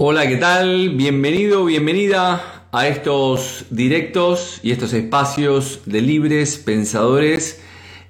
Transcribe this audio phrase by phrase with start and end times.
[0.00, 0.90] Hola, ¿qué tal?
[0.90, 7.62] Bienvenido, bienvenida a estos directos y estos espacios de libres pensadores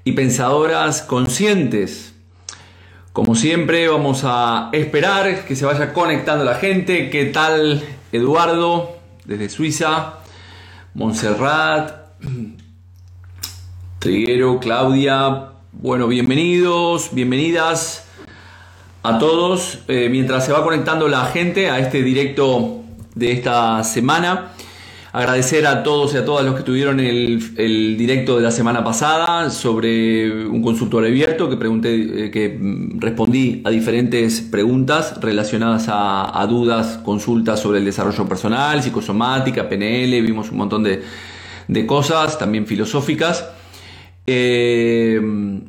[0.04, 2.15] y pensadoras conscientes.
[3.12, 7.10] Como siempre, vamos a esperar que se vaya conectando la gente.
[7.10, 7.82] ¿Qué tal,
[8.12, 10.20] Eduardo, desde Suiza?
[10.95, 11.93] Montserrat,
[13.98, 15.48] Triguero, Claudia.
[15.73, 18.06] Bueno, bienvenidos, bienvenidas
[19.02, 22.77] a todos eh, mientras se va conectando la gente a este directo
[23.18, 24.52] de esta semana.
[25.10, 29.48] Agradecer a todos y a todas los que tuvieron el, directo de la semana pasada
[29.48, 36.46] sobre un consultorio abierto que pregunté, eh, que mm, respondí a diferentes preguntas relacionadas a,
[36.46, 41.02] dudas, consultas sobre el desarrollo personal, psicosomática, PNL, vimos un montón de,
[41.87, 43.48] cosas, también filosóficas.
[44.26, 45.18] Eh,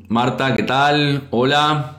[0.10, 1.28] Marta, ¿qué tal?
[1.32, 1.99] Hola.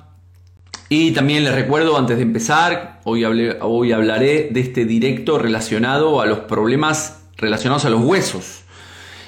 [0.92, 6.26] Y también les recuerdo, antes de empezar, hoy, hoy hablaré de este directo relacionado a
[6.26, 8.62] los problemas relacionados a los huesos.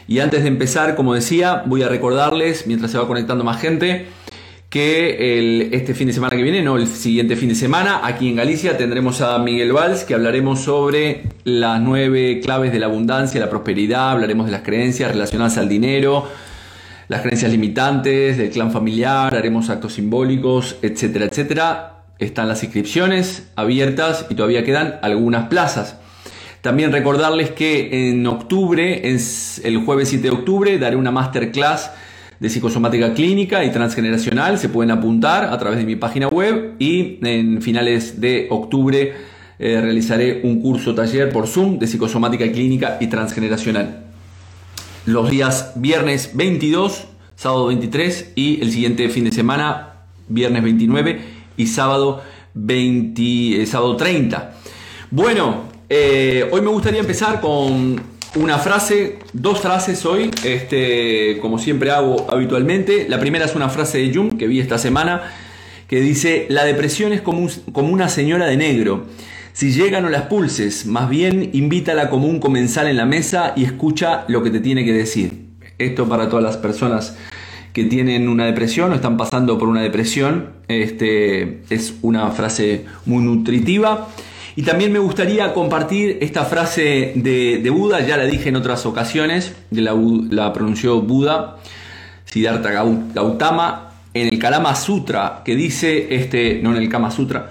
[0.09, 4.07] Y antes de empezar, como decía, voy a recordarles, mientras se va conectando más gente,
[4.71, 8.35] que este fin de semana que viene, no el siguiente fin de semana, aquí en
[8.35, 13.49] Galicia tendremos a Miguel Valls, que hablaremos sobre las nueve claves de la abundancia, la
[13.49, 16.27] prosperidad, hablaremos de las creencias relacionadas al dinero,
[17.13, 22.05] las creencias limitantes del clan familiar, haremos actos simbólicos, etcétera, etcétera.
[22.19, 25.99] Están las inscripciones abiertas y todavía quedan algunas plazas.
[26.63, 31.91] También recordarles que en octubre, el jueves 7 de octubre, daré una masterclass
[32.41, 34.59] de psicosomática clínica y transgeneracional.
[34.59, 39.13] Se pueden apuntar a través de mi página web y en finales de octubre
[39.59, 44.12] eh, realizaré un curso taller por Zoom de psicosomática clínica y transgeneracional
[45.07, 47.05] los días viernes 22,
[47.35, 49.95] sábado 23 y el siguiente fin de semana,
[50.29, 51.21] viernes 29
[51.57, 52.23] y sábado,
[52.55, 54.55] 20, eh, sábado 30.
[55.11, 58.01] Bueno, eh, hoy me gustaría empezar con
[58.37, 63.07] una frase, dos frases hoy, este, como siempre hago habitualmente.
[63.09, 65.23] La primera es una frase de Jung que vi esta semana
[65.89, 69.05] que dice, la depresión es como, como una señora de negro
[69.53, 73.65] si llega no la expulses, más bien invítala como un comensal en la mesa y
[73.65, 75.49] escucha lo que te tiene que decir.
[75.79, 77.17] Esto para todas las personas
[77.73, 83.23] que tienen una depresión o están pasando por una depresión, este, es una frase muy
[83.23, 84.09] nutritiva.
[84.57, 89.55] Y también me gustaría compartir esta frase de, Buda, ya la dije en otras ocasiones,
[89.71, 89.95] la,
[90.31, 91.59] la pronunció Buda,
[92.25, 92.71] Siddhartha
[93.15, 97.51] Gautama, en el Kalama Sutra, que dice, este, no en el Kama Sutra,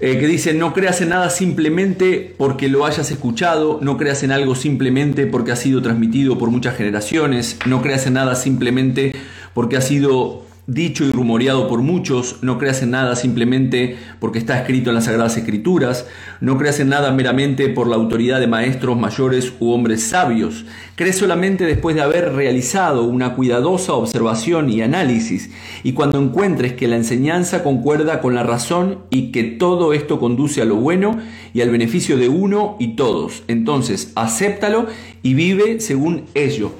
[0.00, 4.32] eh, que dice, no creas en nada simplemente porque lo hayas escuchado, no creas en
[4.32, 9.14] algo simplemente porque ha sido transmitido por muchas generaciones, no creas en nada simplemente
[9.54, 14.58] porque ha sido dicho y rumoreado por muchos, no creas en nada simplemente porque está
[14.58, 16.06] escrito en las Sagradas Escrituras,
[16.40, 20.64] no creas en nada meramente por la autoridad de maestros mayores u hombres sabios,
[20.96, 25.50] crees solamente después de haber realizado una cuidadosa observación y análisis,
[25.82, 30.62] y cuando encuentres que la enseñanza concuerda con la razón y que todo esto conduce
[30.62, 31.18] a lo bueno
[31.52, 34.86] y al beneficio de uno y todos, entonces acéptalo
[35.22, 36.72] y vive según ello.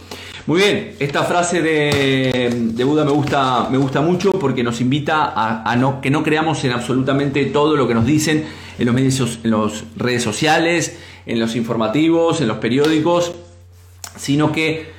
[0.46, 5.74] Muy bien, esta frase de, Buda me gusta, me gusta mucho porque nos invita a,
[5.76, 8.44] no, que no creamos en absolutamente todo lo que nos dicen
[8.78, 13.32] en los medios, en las redes sociales, en los informativos, en los periódicos,
[14.16, 14.90] sino que,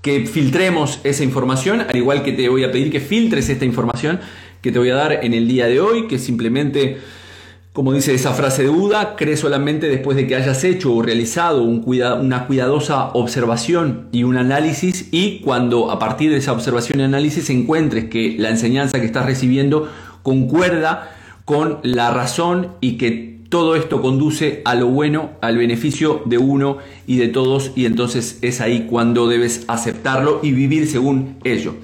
[0.00, 4.20] que filtremos esa información, al igual que te voy a pedir que filtres esta información
[4.62, 6.96] que te voy a dar en el día de hoy, que simplemente
[7.74, 11.64] como dice esa frase de Buda, cree solamente después de que hayas hecho o realizado
[11.64, 17.50] una cuidadosa observación y un análisis y cuando a partir de esa observación y análisis
[17.50, 19.90] encuentres que la enseñanza que estás recibiendo
[20.22, 26.38] concuerda con la razón y que todo esto conduce a lo bueno, al beneficio de
[26.38, 26.78] uno
[27.08, 31.74] y de todos y entonces es ahí cuando debes aceptarlo y vivir según ello.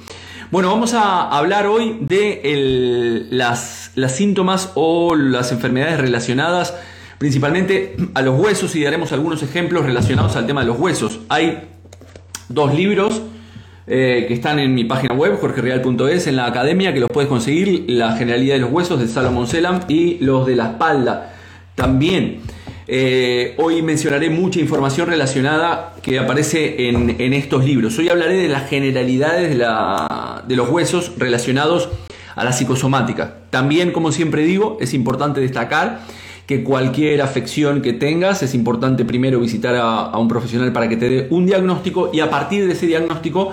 [0.50, 6.74] Bueno, vamos a hablar hoy de las, síntomas o las enfermedades relacionadas
[7.18, 11.20] principalmente a los huesos y daremos algunos ejemplos relacionados al tema de los huesos.
[11.28, 11.58] Hay
[12.48, 13.20] dos libros
[13.86, 17.84] eh, que están en mi página web, jorgereal.es, en la academia, que los puedes conseguir,
[17.88, 21.34] La Generalidad de los Huesos de Salomón Selam y los de la espalda
[21.74, 22.40] también.
[22.86, 27.98] Eh, hoy mencionaré mucha información relacionada que aparece en, estos libros.
[27.98, 31.88] Hoy hablaré de las generalidades de la, de los huesos relacionados
[32.34, 33.34] a la psicosomática.
[33.50, 36.00] También, como siempre digo, es importante destacar
[36.46, 41.08] que cualquier afección que tengas, es importante primero visitar a, un profesional para que te
[41.08, 43.52] dé un diagnóstico y a partir de ese diagnóstico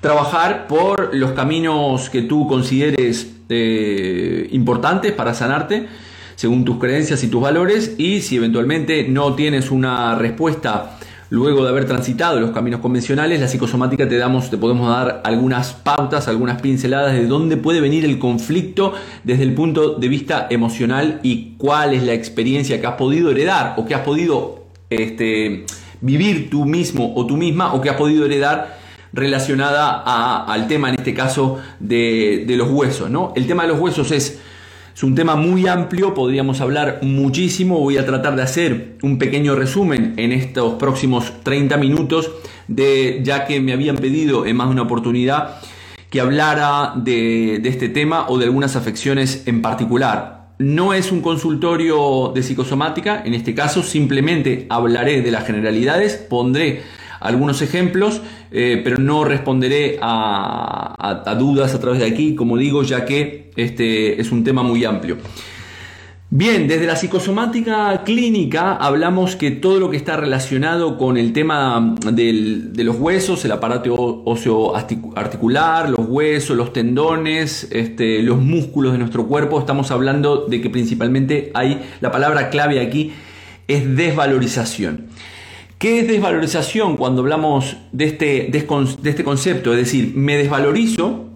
[0.00, 5.88] trabajar por los caminos que tú consideres eh, importantes para sanarte
[6.36, 10.97] según tus creencias y tus valores y si eventualmente no tienes una respuesta
[11.30, 15.72] luego de haber transitado los caminos convencionales, la psicosomática te damos, te podemos dar algunas
[15.72, 18.94] pautas, algunas pinceladas de dónde puede venir el conflicto
[19.24, 23.74] desde el punto de vista emocional y cuál es la experiencia que has podido heredar
[23.76, 25.66] o que has podido este,
[26.00, 28.78] vivir tú mismo o tú misma o que has podido heredar
[29.12, 33.10] relacionada al tema en este caso de, de los huesos.
[33.10, 33.32] ¿no?
[33.36, 34.40] El tema de los huesos es
[34.98, 39.54] es un tema muy amplio, podríamos hablar muchísimo, voy a tratar de hacer un pequeño
[39.54, 42.32] resumen en estos próximos 30 minutos,
[42.66, 45.60] de, ya que me habían pedido en más de una oportunidad
[46.10, 50.48] que hablara de, de este tema o de algunas afecciones en particular.
[50.58, 56.82] No es un consultorio de psicosomática, en este caso simplemente hablaré de las generalidades, pondré
[57.20, 63.04] algunos ejemplos, eh, pero no responderé a, dudas a través de aquí, como digo, ya
[63.04, 65.18] que este es un tema muy amplio.
[66.30, 71.94] Bien, desde la psicosomática clínica hablamos que todo lo que está relacionado con el tema
[72.04, 73.94] de los huesos, el aparato
[74.26, 80.60] óseo articular, los huesos, los tendones, este, los músculos de nuestro cuerpo, estamos hablando de
[80.60, 83.14] que principalmente hay, la palabra clave aquí
[83.66, 85.06] es desvalorización.
[85.78, 89.72] ¿Qué es desvalorización cuando hablamos de este, de este concepto?
[89.72, 91.26] Es decir, me desvalorizo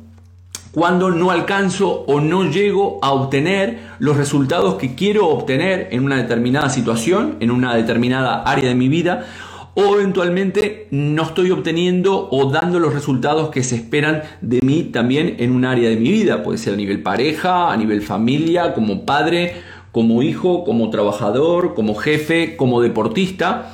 [0.72, 6.16] cuando no alcanzo o no llego a obtener los resultados que quiero obtener en una
[6.16, 9.26] determinada situación, en una determinada área de mi vida,
[9.74, 15.36] o eventualmente no estoy obteniendo o dando los resultados que se esperan de mí también
[15.38, 19.06] en un área de mi vida, puede ser a nivel pareja, a nivel familia, como
[19.06, 19.54] padre,
[19.92, 23.72] como hijo, como trabajador, como jefe, como deportista.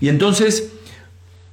[0.00, 0.72] Y entonces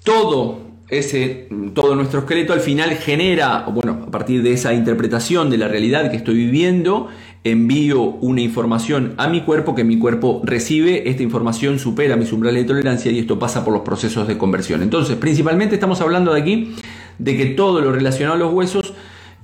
[0.03, 5.57] todo ese, todo nuestro esqueleto al final genera, bueno, a partir de esa interpretación de
[5.57, 7.07] la realidad que estoy viviendo,
[7.43, 12.63] envío una información a mi cuerpo que mi cuerpo recibe, esta información supera mis umbrales
[12.63, 14.81] de tolerancia y esto pasa por los procesos de conversión.
[14.81, 16.75] Entonces, principalmente estamos hablando de aquí
[17.17, 18.93] de que todo lo relacionado a los huesos,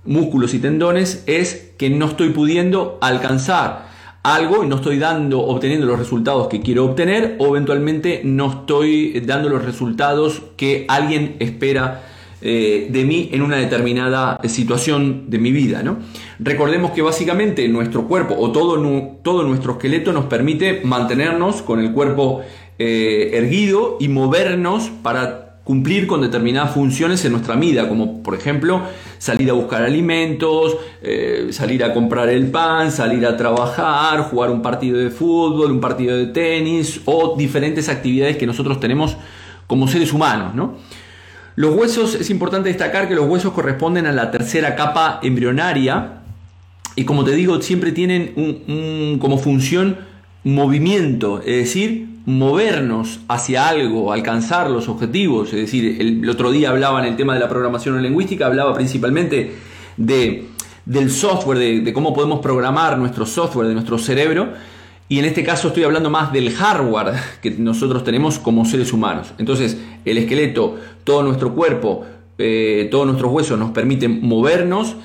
[0.05, 3.88] músculos y tendones es que no estoy pudiendo alcanzar
[4.23, 9.19] algo y no estoy dando, obteniendo los resultados que quiero obtener o eventualmente no estoy
[9.21, 12.03] dando los resultados que alguien espera
[12.41, 15.83] eh, de mí en una determinada situación de mi vida.
[15.83, 15.97] ¿no?
[16.39, 18.77] Recordemos que básicamente nuestro cuerpo o todo,
[19.23, 22.41] todo nuestro esqueleto nos permite mantenernos con el cuerpo
[22.77, 28.81] eh, erguido y movernos para cumplir con determinadas funciones en nuestra vida, como por ejemplo
[29.17, 34.61] salir a buscar alimentos, eh, salir a comprar el pan, salir a trabajar, jugar un
[34.61, 39.15] partido de fútbol, un partido de tenis o diferentes actividades que nosotros tenemos
[39.67, 40.55] como seres humanos.
[40.55, 40.77] ¿no?
[41.55, 46.19] Los huesos, es importante destacar que los huesos corresponden a la tercera capa embrionaria
[46.95, 49.97] y como te digo, siempre tienen un, como función
[50.43, 55.53] movimiento, es decir, movernos hacia algo, alcanzar los objetivos.
[55.53, 59.55] Es decir, el, otro día hablaba en el tema de la programación lingüística, hablaba principalmente
[59.97, 60.45] de,
[60.85, 64.53] del software, de, cómo podemos programar nuestro software, de nuestro cerebro.
[65.07, 69.33] Y en este caso estoy hablando más del hardware que nosotros tenemos como seres humanos.
[69.37, 72.05] Entonces, el esqueleto, todo nuestro cuerpo,
[72.37, 74.95] eh, todos nuestros huesos nos permiten movernos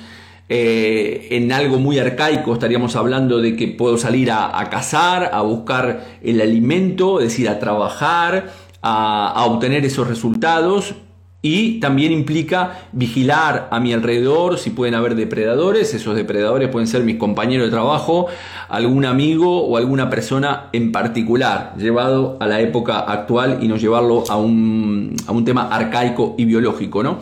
[0.47, 6.05] eh, en algo muy arcaico estaríamos hablando de que puedo salir a, cazar, a buscar
[6.21, 10.93] el alimento, es decir, a trabajar, a, obtener esos resultados
[11.41, 15.93] y también implica vigilar a mi alrededor si pueden haber depredadores.
[15.93, 18.27] Esos depredadores pueden ser mis compañeros de trabajo,
[18.69, 24.23] algún amigo o alguna persona en particular, llevado a la época actual y no llevarlo
[24.29, 27.03] a un, a un tema arcaico y biológico.
[27.03, 27.19] ¿no?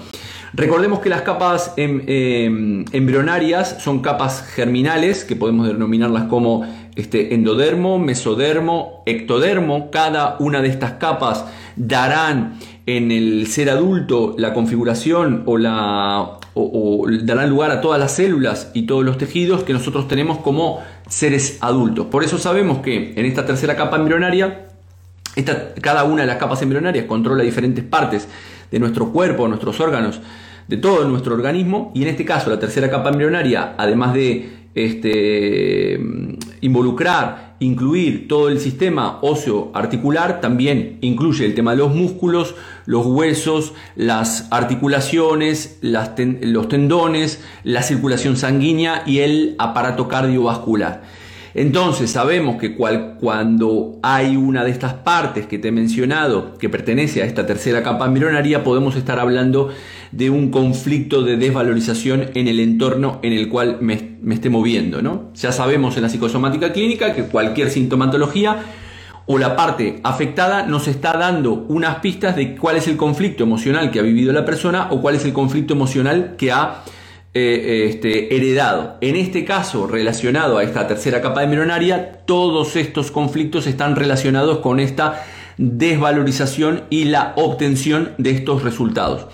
[0.55, 6.63] Recordemos que las capas em, em, embrionarias son capas germinales, que podemos denominarlas como
[6.95, 9.89] este, endodermo, mesodermo, ectodermo.
[9.89, 11.45] Cada una de estas capas
[11.75, 16.37] darán en el ser adulto la configuración o, la,
[17.23, 21.57] darán lugar a todas las células y todos los tejidos que nosotros tenemos como seres
[21.61, 22.07] adultos.
[22.07, 24.67] Por eso sabemos que en esta tercera capa embrionaria,
[25.81, 28.27] cada una de las capas embrionarias controla diferentes partes
[28.73, 30.19] de nuestro cuerpo, nuestros órganos,
[30.67, 35.99] de todo nuestro organismo y en este caso la tercera capa embrionaria, además de este,
[36.61, 42.55] involucrar incluir todo el sistema óseo articular, también incluye el tema de los músculos,
[42.87, 51.03] los huesos, las articulaciones, los tendones, la circulación sanguínea y el aparato cardiovascular.
[51.55, 57.21] Entonces sabemos que cuando hay una de estas partes que te he mencionado que pertenece
[57.21, 58.11] a esta tercera capa
[58.63, 59.69] podemos estar hablando
[60.11, 65.01] de un conflicto de desvalorización en el entorno en el cual me, esté moviendo.
[65.03, 65.31] ¿no?
[65.35, 68.57] Ya sabemos en la psicosomática clínica que cualquier sintomatología
[69.25, 73.91] o la parte afectada nos está dando unas pistas de cuál es el conflicto emocional
[73.91, 76.83] que ha vivido la persona o cuál es el conflicto emocional que ha
[77.35, 78.97] eh, este, heredado.
[79.01, 84.59] En este caso, relacionado a esta tercera capa de embrionaria, todos estos conflictos están relacionados
[84.59, 85.23] con esta
[85.57, 89.27] desvalorización y la obtención de estos resultados.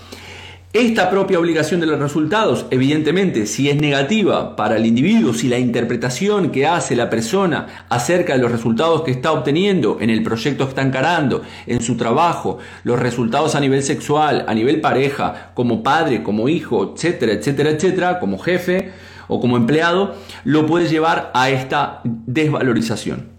[0.71, 5.57] Esta propia obligación de los resultados, evidentemente, si es negativa para el individuo, si la
[5.57, 10.65] interpretación que hace la persona acerca de los resultados que está obteniendo en el proyecto
[10.65, 15.81] que está encarando, en su trabajo, los resultados a nivel sexual, a nivel pareja, como
[15.81, 18.91] padre, como hijo, etcétera, etcétera, etcétera, como jefe
[19.27, 23.38] o como empleado, lo puede llevar a esta desvalorización.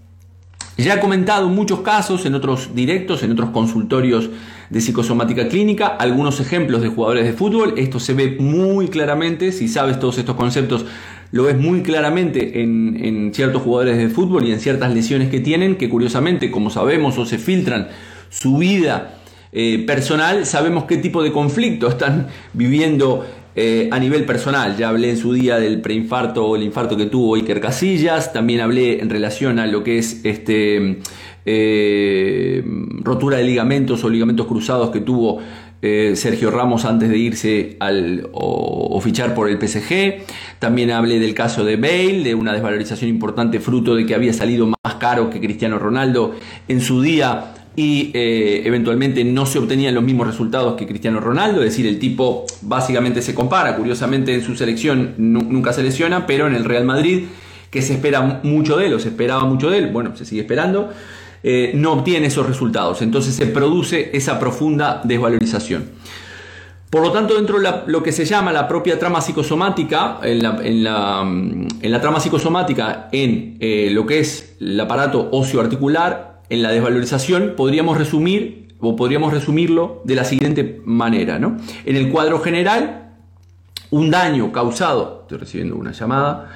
[0.84, 4.30] Ya he comentado muchos casos en otros directos, en otros consultorios
[4.70, 7.74] de psicosomática clínica, algunos ejemplos de jugadores de fútbol.
[7.76, 10.86] Esto se ve muy claramente, si sabes todos estos conceptos,
[11.32, 15.76] lo ves muy claramente en, ciertos jugadores de fútbol y en ciertas lesiones que tienen,
[15.76, 17.88] que curiosamente, como sabemos o se filtran
[18.30, 19.18] su vida
[19.52, 23.26] eh, personal, sabemos qué tipo de conflicto están viviendo
[23.56, 27.06] eh, a nivel personal, ya hablé en su día del preinfarto o el infarto que
[27.06, 30.98] tuvo Iker Casillas, también hablé en relación a lo que es este
[31.44, 32.62] eh,
[33.02, 35.40] rotura de ligamentos o ligamentos cruzados que tuvo
[35.82, 40.22] eh, Sergio Ramos antes de irse al, o, fichar por el PSG.
[40.58, 44.66] También hablé del caso de Bale, de una desvalorización importante fruto de que había salido
[44.66, 46.34] más caro que Cristiano Ronaldo
[46.68, 51.62] en su día y eh, eventualmente no se obtenían los mismos resultados que Cristiano Ronaldo,
[51.62, 56.46] es decir, el tipo básicamente se compara, curiosamente en su selección nunca se lesiona, pero
[56.46, 57.24] en el Real Madrid,
[57.70, 60.42] que se espera mucho de él, o se esperaba mucho de él, bueno, se sigue
[60.42, 60.90] esperando,
[61.42, 65.84] eh, no obtiene esos resultados, entonces se produce esa profunda desvalorización.
[66.90, 70.42] Por lo tanto, dentro de lo que se llama la propia trama psicosomática, en
[70.82, 77.54] la, trama psicosomática, en eh, lo que es el aparato óseo articular, en la desvalorización
[77.56, 81.56] podríamos resumir o podríamos resumirlo de la siguiente manera, ¿no?
[81.84, 83.12] En el cuadro general,
[83.90, 86.50] un daño causado, estoy recibiendo una llamada,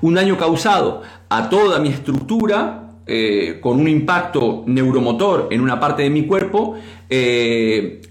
[0.00, 6.02] un daño causado a toda mi estructura eh, con un impacto neuromotor en una parte
[6.02, 6.76] de mi cuerpo,
[7.08, 8.02] eh,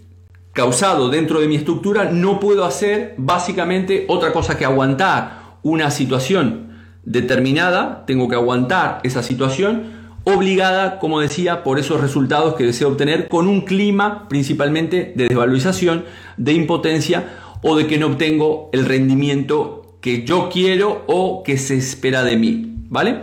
[0.51, 6.69] causado dentro de mi estructura, no puedo hacer básicamente otra cosa que aguantar una situación
[7.03, 9.98] determinada, tengo que aguantar esa situación
[10.33, 16.05] obligada, como decía, por esos resultados que deseo obtener con un clima principalmente de desvalorización,
[16.37, 17.29] de impotencia
[17.61, 22.37] o de que no obtengo el rendimiento que yo quiero o que se espera de
[22.37, 23.19] mí, ¿vale?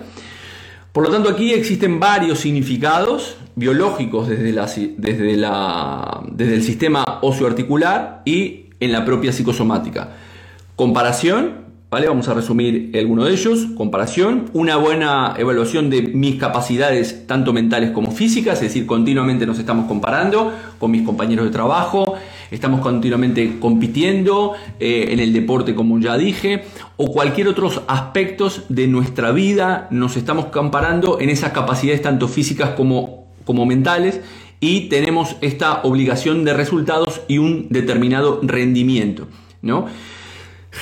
[0.93, 7.19] Por lo tanto, aquí existen varios significados biológicos desde, la, desde, la, desde el sistema
[7.23, 10.11] osteoarticular y en la propia psicosomática.
[10.75, 13.67] Comparación, Vamos a resumir alguno de ellos.
[13.77, 19.61] Comparación, una buena evaluación de mis capacidades tanto mentales como físicas, es decir, continuamente nos
[19.61, 22.15] estamos comparando con mis compañeros de trabajo,
[22.51, 26.65] estamos continuamente compitiendo eh, en el deporte como ya dije,
[26.97, 32.71] o cualquier otros aspectos de nuestra vida, nos estamos comparando en esas capacidades tanto físicas
[32.71, 34.21] como, como mentales
[34.59, 39.29] y tenemos esta obligación de resultados y un determinado rendimiento.
[39.63, 39.87] ¿no?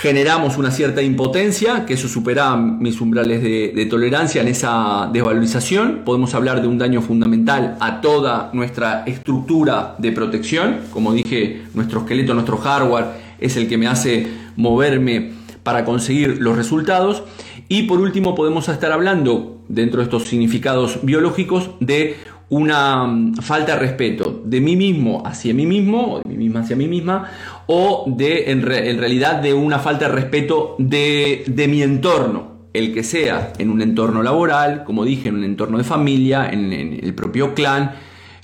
[0.01, 6.03] Generamos una cierta impotencia, que eso supera mis umbrales de, tolerancia en esa desvalorización.
[6.05, 10.79] Podemos hablar de un daño fundamental a toda nuestra estructura de protección.
[10.91, 13.07] Como dije, nuestro esqueleto, nuestro hardware
[13.39, 15.33] es el que me hace moverme
[15.63, 17.23] para conseguir los resultados.
[17.69, 22.17] Y por último podemos estar hablando, dentro de estos significados biológicos, de
[22.55, 26.61] una mm, falta de respeto de mí mismo hacia mí mismo, o de mí misma
[26.61, 27.29] hacia mí misma,
[27.67, 33.53] o de en, realidad de una falta de respeto de, mi entorno, el que sea,
[33.59, 37.93] en un entorno laboral, como dije, en un entorno de familia, en, el propio clan,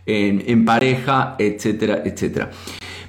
[0.07, 2.51] en, en, pareja, etcétera, etcétera.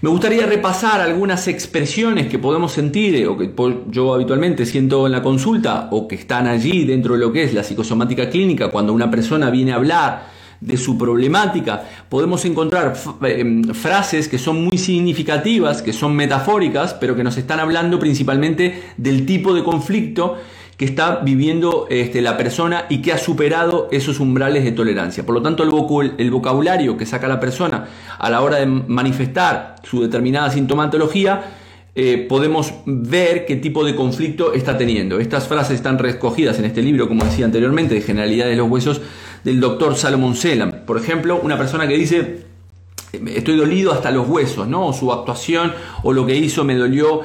[0.01, 3.51] Me gustaría repasar algunas expresiones que podemos sentir eh, o que
[3.89, 7.53] yo habitualmente siento en la consulta o que están allí dentro de lo que es
[7.53, 10.30] la psicosomática clínica cuando una persona viene a hablar
[10.61, 17.15] de su problemática, podemos encontrar em, frases que son muy significativas, que son metafóricas, pero
[17.15, 20.37] que nos están hablando principalmente del tipo de conflicto
[20.81, 25.23] que está viviendo este, la persona y que ha superado esos umbrales de tolerancia.
[25.23, 27.85] Por lo tanto, el, vocabulario que saca la persona
[28.17, 31.43] a la hora de manifestar su determinada sintomatología,
[31.93, 35.19] eh, podemos ver qué tipo de conflicto está teniendo.
[35.19, 39.01] Estas frases están recogidas en este libro, como decía anteriormente, de Generalidades de los Huesos,
[39.43, 40.85] del doctor Salomon Selam.
[40.85, 42.45] Por ejemplo, una persona que dice,
[43.27, 44.93] estoy dolido hasta los huesos, ¿no?
[44.93, 47.21] su actuación o lo que hizo me dolió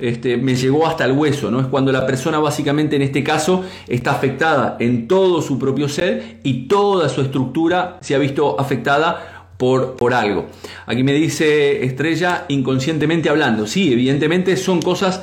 [0.00, 1.60] este, me llegó hasta el hueso, ¿no?
[1.60, 6.38] Es cuando la persona básicamente en este caso está afectada en todo su propio ser
[6.42, 10.46] y toda su estructura se ha visto afectada por, por algo.
[10.86, 13.66] Aquí me dice Estrella, inconscientemente hablando.
[13.66, 15.22] Sí, evidentemente son cosas...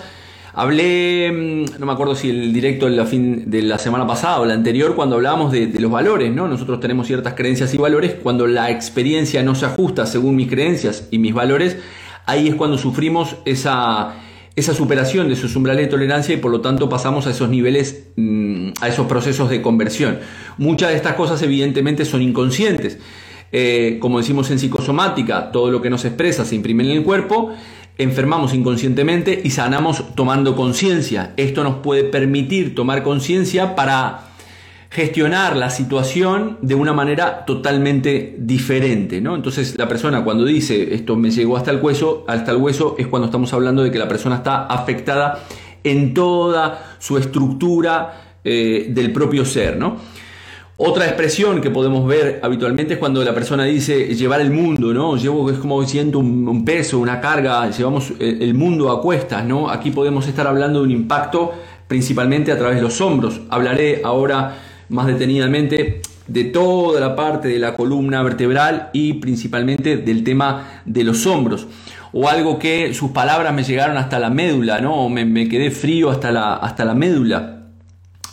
[0.60, 4.40] Hablé, mm, no me acuerdo si el directo de la, fin, de la semana pasada
[4.40, 6.48] o la anterior, cuando hablábamos de, los valores, ¿no?
[6.48, 11.10] Nosotros tenemos ciertas creencias y valores, cuando la experiencia no se ajusta según mis creencias
[11.12, 11.78] y mis valores,
[12.26, 14.16] ahí es cuando sufrimos esa,
[14.56, 18.08] esa superación de sus umbrales de tolerancia y por lo tanto pasamos a esos niveles,
[18.16, 20.18] mm, a esos procesos de conversión.
[20.58, 22.98] Muchas de estas cosas evidentemente son inconscientes.
[23.52, 27.54] Eh, como decimos en psicosomática, todo lo que nos expresa se imprime en el cuerpo,
[27.98, 31.34] enfermamos inconscientemente y sanamos tomando conciencia.
[31.38, 34.28] Esto nos puede permitir tomar conciencia para
[34.90, 39.36] gestionar la situación de una manera totalmente diferente, ¿no?
[39.36, 43.08] Entonces la persona cuando dice esto me llegó hasta el hueso, hasta el hueso es
[43.08, 45.44] cuando estamos hablando de que la persona está afectada
[45.84, 49.98] en toda su estructura eh, del propio ser, ¿no?
[50.80, 55.18] Otra expresión que podemos ver habitualmente es cuando la persona dice llevar el mundo, ¿no?
[55.18, 59.72] Llevo, es como siento un, peso, una carga, llevamos el, mundo a cuestas, ¿no?
[59.72, 61.52] Aquí podemos estar hablando de un impacto
[61.88, 63.42] principalmente a través de los hombros.
[63.50, 64.56] Hablaré ahora
[64.90, 71.04] más detenidamente de toda la parte de la columna vertebral y principalmente del tema de
[71.04, 71.66] los hombros.
[72.14, 75.10] O algo que sus palabras me llegaron hasta la médula, ¿no?
[75.10, 77.64] Me, me quedé frío hasta la, hasta la médula.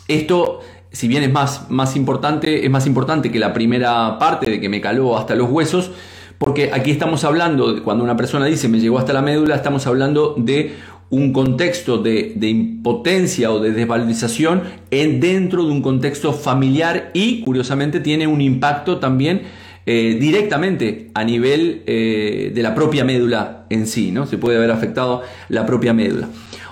[0.07, 0.59] Esto,
[0.95, 4.69] si bien es más, más importante, es más importante que la primera parte de que
[4.69, 5.91] me caló hasta los huesos,
[6.37, 10.35] porque aquí estamos hablando, cuando una persona dice me llegó hasta la médula, estamos hablando
[10.37, 10.73] de
[11.09, 17.99] un contexto de, impotencia o de desvalorización en, dentro de un contexto familiar y curiosamente
[17.99, 19.43] tiene un impacto también
[19.85, 24.25] eh, directamente a nivel eh, de la propia médula en sí, ¿no?
[24.27, 26.29] Se puede haber afectado la propia médula.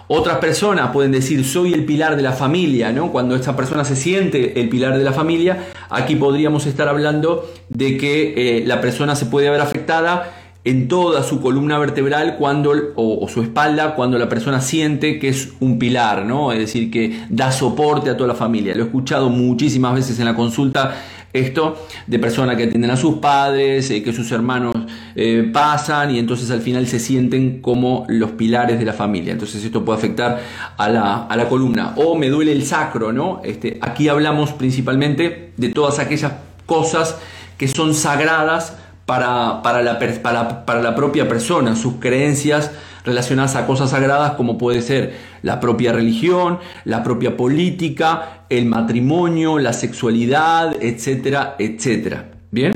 [0.08, 3.12] Otras personas pueden decir soy el pilar de la familia, ¿no?
[3.12, 7.98] Cuando esta persona se siente el pilar de la familia, aquí podríamos estar hablando de
[7.98, 10.34] que eh, la persona se puede ver afectada
[10.66, 15.54] en toda su columna vertebral cuando, o, su espalda cuando la persona siente que es
[15.60, 16.52] un pilar, ¿no?
[16.52, 18.74] Es decir, que da soporte a toda la familia.
[18.74, 20.96] Lo he escuchado muchísimas veces en la consulta
[21.34, 24.74] esto de personas que atienden a sus padres, eh, que sus hermanos
[25.16, 29.34] eh, pasan y entonces al final se sienten como los pilares de la familia.
[29.34, 30.40] Entonces esto puede afectar
[30.78, 31.94] a la, a la columna.
[31.98, 33.42] O me duele el sacro, ¿no?
[33.44, 36.34] Este, aquí hablamos principalmente de todas aquellas
[36.66, 37.18] cosas
[37.58, 42.72] que son sagradas para, para, la, para, la propia persona, sus creencias
[43.06, 49.60] relacionadas a cosas sagradas como puede ser la propia religión, la propia política, el matrimonio,
[49.60, 52.32] la sexualidad, etcétera, etcétera.
[52.52, 52.72] Bien.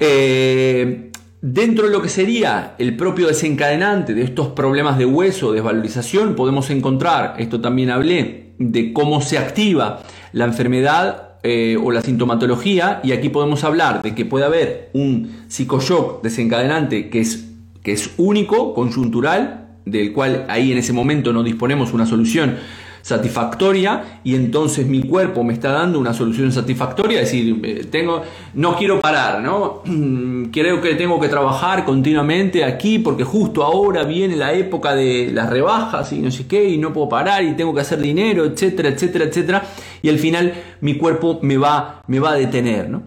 [0.00, 6.34] Eh, dentro de lo que sería el propio desencadenante de estos problemas de hueso, desvalorización,
[6.34, 13.00] podemos encontrar, esto también hablé, de cómo se activa la enfermedad eh, o la sintomatología,
[13.02, 17.51] y aquí podemos hablar de que puede haber un psicoshock desencadenante que es,
[17.82, 22.56] que es único, conjuntural, del cual ahí en ese momento no disponemos una solución
[23.02, 28.22] satisfactoria y entonces mi cuerpo me está dando una solución satisfactoria, es decir, eh, tengo,
[28.54, 29.82] no quiero parar, ¿no?
[30.52, 35.50] Creo que tengo que trabajar continuamente aquí porque justo ahora viene la época de las
[35.50, 38.90] rebajas y no sé qué y no puedo parar y tengo que hacer dinero, etcétera,
[38.90, 39.62] etcétera, etcétera
[40.00, 43.02] y al final mi cuerpo me va, me va a detener, ¿no?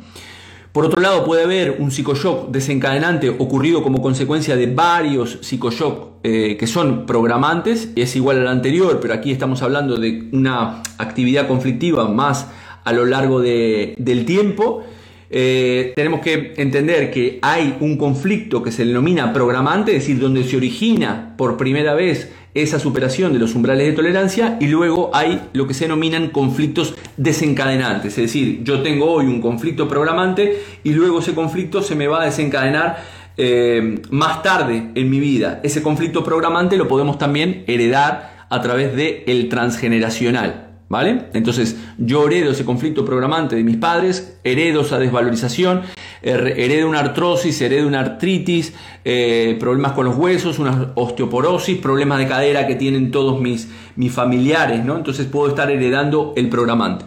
[0.76, 6.58] Por otro lado, puede haber un psicoshock desencadenante ocurrido como consecuencia de varios psicoshock eh,
[6.60, 12.10] que son programantes, es igual al anterior, pero aquí estamos hablando de una actividad conflictiva
[12.10, 12.48] más
[12.84, 14.84] a lo largo del tiempo.
[15.30, 20.44] Eh, tenemos que entender que hay un conflicto que se denomina programante, es decir, donde
[20.44, 25.42] se origina por primera vez esa superación de los umbrales de tolerancia y luego hay
[25.54, 30.94] lo que se denominan conflictos desencadenantes, es decir, yo tengo hoy un conflicto programante y
[30.94, 32.98] luego ese conflicto se me va a desencadenar
[33.38, 35.60] eh, más tarde en mi vida.
[35.64, 40.65] Ese conflicto programante lo podemos también heredar a través del el transgeneracional.
[40.88, 41.30] ¿Vale?
[41.34, 45.82] Entonces yo heredo ese conflicto programante de mis padres, heredo esa desvalorización,
[46.22, 52.28] herede una artrosis, herede una artritis, eh, problemas con los huesos, una osteoporosis, problemas de
[52.28, 54.96] cadera que tienen todos mis, mis familiares, ¿no?
[54.96, 57.06] Entonces puedo estar heredando el programante.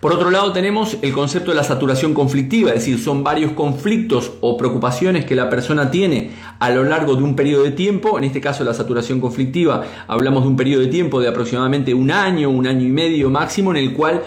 [0.00, 4.30] Por otro lado tenemos el concepto de la saturación conflictiva, es decir, son varios conflictos
[4.40, 6.30] o preocupaciones que la persona tiene
[6.60, 10.44] a lo largo de un periodo de tiempo, en este caso la saturación conflictiva, hablamos
[10.44, 13.78] de un periodo de tiempo de aproximadamente un año, un año y medio máximo, en
[13.78, 14.22] el cual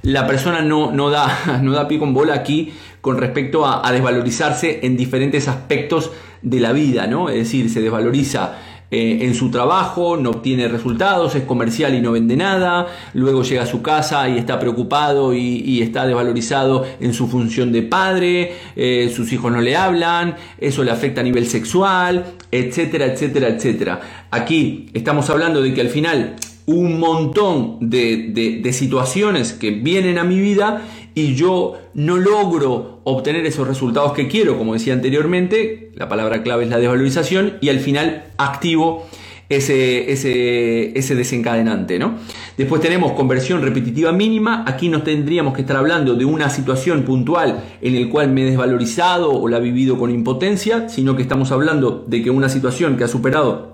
[0.00, 2.72] la persona no, no, da, no da pie con bola aquí
[3.02, 7.28] con respecto a, a desvalorizarse en diferentes aspectos de la vida, ¿no?
[7.28, 8.54] Es decir, se desvaloriza
[8.94, 13.62] eh, en su trabajo, no obtiene resultados, es comercial y no vende nada, luego llega
[13.62, 19.10] a su casa y está preocupado y, está desvalorizado en su función de padre, eh,
[19.16, 24.26] sus hijos no le hablan, eso le afecta a nivel sexual, etcétera, etcétera, etcétera.
[24.30, 30.24] Aquí estamos hablando de que al final un montón de, de situaciones que vienen a
[30.24, 30.82] mi vida
[31.14, 36.64] y yo no logro obtener esos resultados que quiero, como decía anteriormente, la palabra clave
[36.64, 39.06] es la desvalorización y al final activo
[39.48, 41.98] ese, ese, ese desencadenante.
[41.98, 42.14] ¿no?
[42.56, 47.62] Después tenemos conversión repetitiva mínima, aquí no tendríamos que estar hablando de una situación puntual
[47.80, 51.52] en el cual me he desvalorizado o la he vivido con impotencia, sino que estamos
[51.52, 53.72] hablando de que una situación que ha superado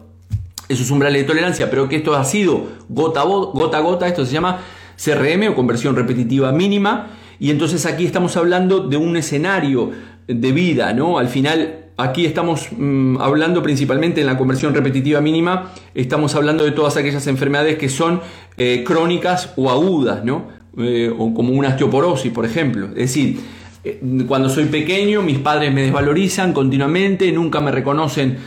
[0.69, 4.33] esos umbrales de tolerancia, pero que esto ha sido gota a gota, gota esto se
[4.33, 4.61] llama
[5.03, 9.93] CRM o conversión repetitiva mínima, y entonces aquí estamos hablando de un escenario
[10.27, 11.19] de vida, ¿no?
[11.19, 16.73] Al final, aquí estamos mm, hablando principalmente en la conversión repetitiva mínima, estamos hablando de
[16.73, 18.21] todas aquellas enfermedades que son
[18.57, 20.49] eh, crónicas o agudas, ¿no?
[20.77, 22.89] Eh, o como una osteoporosis, por ejemplo.
[22.89, 23.41] Es decir,
[23.85, 28.39] eh, cuando soy pequeño, mis padres me desvalorizan continuamente, nunca me reconocen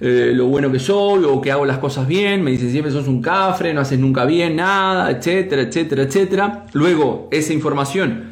[0.00, 3.22] lo bueno que soy o que hago las cosas bien, me dicen siempre sos un
[3.22, 6.66] cafre, no haces nunca bien nada, etcétera, etcétera, etcétera.
[6.72, 8.30] Luego, esa información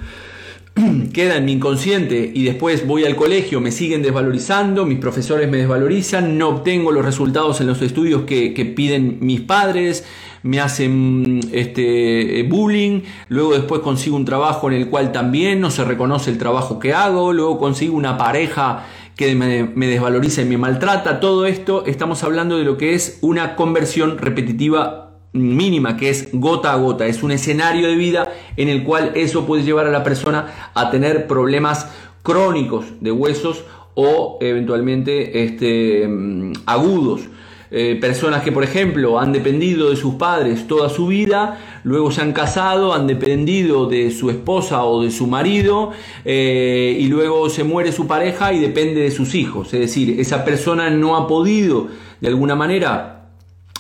[1.12, 5.58] queda en mi inconsciente y después voy al colegio, me siguen desvalorizando, mis profesores me
[5.58, 10.04] desvalorizan, no obtengo los resultados en los estudios que, piden mis padres,
[10.42, 15.84] me hacen este, bullying, luego después consigo un trabajo en el cual también no se
[15.84, 18.84] reconoce el trabajo que hago, luego consigo una pareja
[19.16, 23.54] que me, desvaloriza y me maltrata, todo esto estamos hablando de lo que es una
[23.54, 28.84] conversión repetitiva mínima, que es gota a gota, es un escenario de vida en el
[28.84, 31.90] cual eso puede llevar a la persona a tener problemas
[32.22, 37.22] crónicos de huesos o eventualmente este, mm, agudos.
[37.70, 42.20] Eh, personas que, por ejemplo, han dependido de sus padres toda su vida, luego se
[42.20, 45.92] han casado, han dependido de su esposa o de su marido,
[46.24, 49.72] eh, y luego se muere su pareja y depende de sus hijos.
[49.74, 51.88] Es decir, esa persona no ha podido,
[52.20, 53.30] de alguna manera,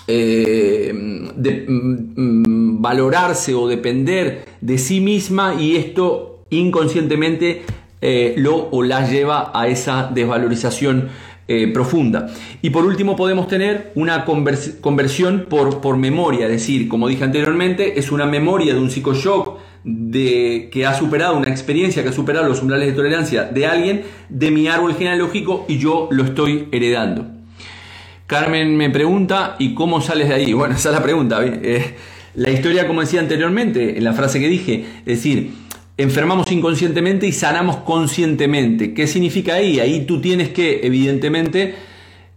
[0.06, 7.62] eh, mm, valorarse o depender de sí misma y esto inconscientemente
[8.36, 11.08] lo o la lleva a esa desvalorización
[11.46, 12.28] eh, profunda.
[12.62, 17.98] Y por último podemos tener una conversión por, por memoria, es decir, como dije anteriormente,
[17.98, 22.48] es una memoria de un psicoshock de que ha superado una experiencia que ha superado
[22.48, 27.26] los umbrales de tolerancia de alguien de mi árbol genealógico y yo lo estoy heredando.
[28.26, 30.52] Carmen me pregunta, ¿y cómo sales de ahí?
[30.54, 31.40] Bueno, esa es la pregunta.
[31.44, 31.94] Eh,
[32.36, 35.52] la historia, como decía anteriormente, en la frase que dije, es decir,
[35.96, 38.94] enfermamos inconscientemente y sanamos conscientemente.
[38.94, 39.80] ¿Qué significa ahí?
[39.80, 41.74] Ahí tú tienes que, evidentemente,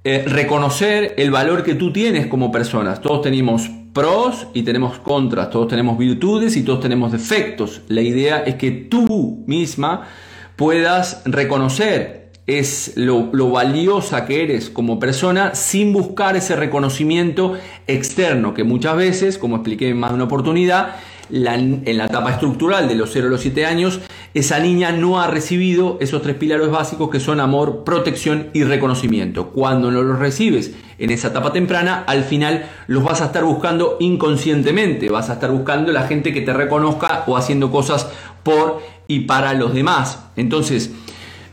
[0.03, 3.01] eh, reconocer el valor que tú tienes como personas.
[3.01, 7.81] Todos tenemos pros y tenemos contras, todos tenemos virtudes y todos tenemos defectos.
[7.87, 10.07] La idea es que tú misma
[10.55, 17.55] puedas reconocer es lo, valiosa que eres como persona sin buscar ese reconocimiento
[17.87, 20.95] externo que muchas veces, como expliqué en más de una oportunidad,
[21.29, 23.99] en la etapa estructural de los 0 a los 7 años,
[24.33, 29.49] esa niña no ha recibido esos tres pilares básicos que son amor, protección y reconocimiento.
[29.49, 33.97] Cuando no los recibes en esa etapa temprana, al final los vas a estar buscando
[33.99, 38.07] inconscientemente, vas a estar buscando la gente que te reconozca o haciendo cosas
[38.43, 40.19] por y para los demás.
[40.35, 40.91] Entonces,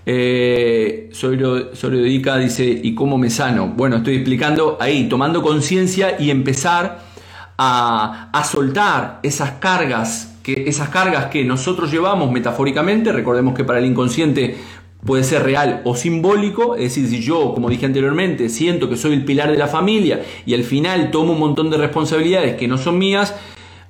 [0.06, 1.10] eh,
[1.82, 3.72] Dedica dice, ¿y cómo me sano?
[3.74, 7.03] Bueno, estoy explicando ahí, tomando conciencia y empezar
[7.58, 13.86] a, soltar esas cargas, que, esas cargas que nosotros llevamos metafóricamente, recordemos que para el
[13.86, 14.56] inconsciente
[15.04, 19.12] puede ser real o simbólico, es decir, si yo, como dije anteriormente, siento que soy
[19.12, 22.78] el pilar de la familia y al final tomo un montón de responsabilidades que no
[22.78, 23.34] son mías,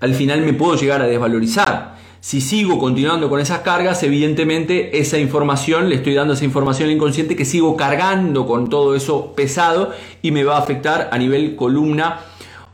[0.00, 1.94] al final me puedo llegar a desvalorizar.
[2.20, 6.94] Si sigo continuando con esas cargas, evidentemente esa información, le estoy dando esa información al
[6.94, 11.55] inconsciente que sigo cargando con todo eso pesado y me va a afectar a nivel
[11.55, 12.20] columna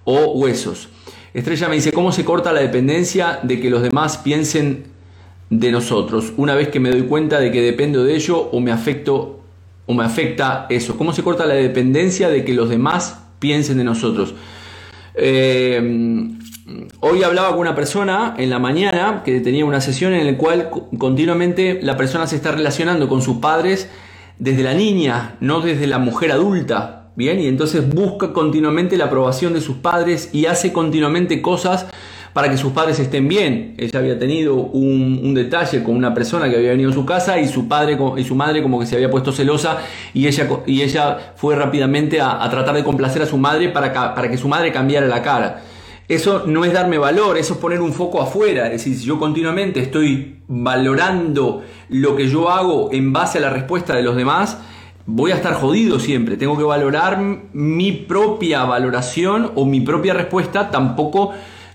[0.05, 0.89] o huesos.
[1.33, 4.91] Estrella me dice, ¿cómo se corta la dependencia de que los demás piensen
[5.51, 8.71] de nosotros, una vez que me doy cuenta de que dependo de ello o me
[8.71, 9.41] afecto
[9.87, 10.97] o me afecta eso.
[10.97, 14.35] ¿Cómo se corta la dependencia de que los demás piensen de nosotros?
[15.15, 16.31] Eh,
[17.01, 20.71] hoy hablaba con una persona en la mañana que tenía una sesión en la cual
[20.97, 23.89] continuamente la persona se está relacionando con sus padres
[24.39, 27.10] desde la niña, no desde la mujer adulta.
[27.17, 31.87] Bien, y entonces busca continuamente la aprobación de sus padres y hace continuamente cosas
[32.33, 33.75] para que sus padres estén bien.
[33.79, 37.49] Ella había tenido un, detalle con una persona que había venido a su casa y
[37.49, 39.79] su padre y su madre como que se había puesto celosa
[40.15, 44.31] y ella, y ella fue rápidamente a, tratar de complacer a su madre para, para
[44.31, 45.63] que su madre cambiara la cara.
[46.09, 48.67] Eso no es darme valor, eso es poner un foco afuera.
[48.67, 53.51] Es decir, si yo continuamente estoy valorando lo que yo hago en base a la
[53.51, 54.59] respuesta de los demás,
[55.13, 56.37] voy a estar jodido siempre.
[56.37, 57.21] Tengo que valorar
[57.53, 60.71] mi propia valoración o mi propia respuesta.
[60.71, 61.33] Tampoco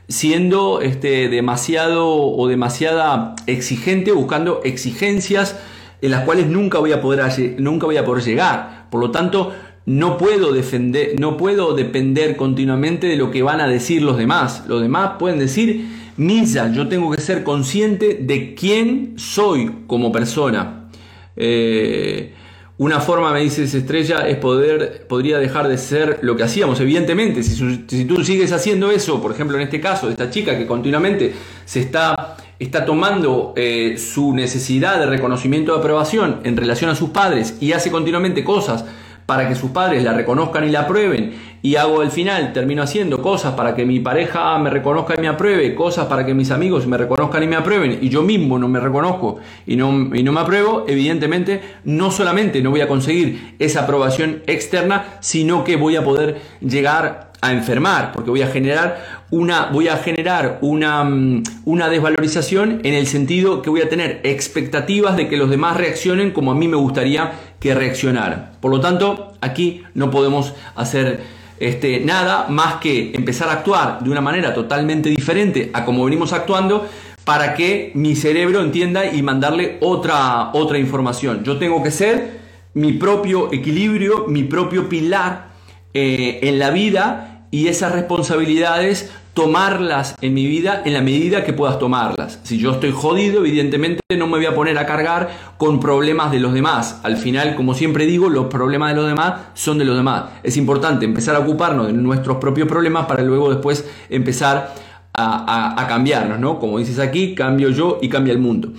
[0.08, 5.60] siendo este, demasiado o demasiada exigente, buscando exigencias
[6.02, 8.88] en las cuales nunca voy a poder, nunca voy a poder llegar.
[8.90, 9.52] Por lo tanto,
[9.86, 14.64] no puedo defender, no puedo depender continuamente de lo que van a decir los demás.
[14.68, 20.88] Los demás pueden decir misa, yo tengo que ser consciente de quién soy como persona.
[21.36, 22.34] Eh,
[22.78, 26.80] una forma, me dices Estrella, es poder, podría dejar de ser lo que hacíamos.
[26.82, 30.68] Evidentemente, si, tú sigues haciendo eso, por ejemplo en este caso de esta chica que
[30.68, 31.34] continuamente
[31.64, 37.12] se está, está tomando eh, su necesidad de reconocimiento de aprobación en relación a sus
[37.12, 38.84] padres y hace continuamente cosas
[39.26, 41.56] para que sus padres la reconozcan y la aprueben.
[41.62, 45.28] Y hago al final, termino haciendo cosas para que mi pareja me reconozca y me
[45.28, 48.68] apruebe, cosas para que mis amigos me reconozcan y me aprueben y yo mismo no
[48.68, 53.56] me reconozco y no, y no me apruebo, evidentemente no solamente no voy a conseguir
[53.58, 59.26] esa aprobación externa, sino que voy a poder llegar a enfermar, porque voy a generar
[59.32, 64.22] una, voy a generar una, mm, una desvalorización en el sentido que voy a tener
[64.24, 68.52] expectativas de que los demás reaccionen como a mí me gustaría que reaccionaran.
[68.62, 71.22] Por lo tanto, aquí no podemos hacer
[71.60, 76.34] este, nada más que empezar a actuar de una manera totalmente diferente a como venimos
[76.34, 76.88] actuando
[77.24, 81.44] para que mi cerebro entienda y mandarle otra, otra información.
[81.44, 82.40] Yo tengo que ser
[82.76, 85.55] mi propio equilibrio, mi propio pilar
[85.96, 91.54] eh, en la vida y esas responsabilidades tomarlas en mi vida en la medida que
[91.54, 92.40] puedas tomarlas.
[92.44, 96.42] Si yo estoy jodido, evidentemente no me voy a poner a cargar con problemas de
[96.42, 97.00] los demás.
[97.04, 100.26] Al final, como siempre digo, los problemas de los demás son de los demás.
[100.44, 104.74] Es importante empezar a ocuparnos de nuestros propios problemas para luego después empezar
[105.14, 106.60] a, cambiarnos, ¿no?
[106.60, 108.74] Como dices aquí, cambio yo y cambia el mundo.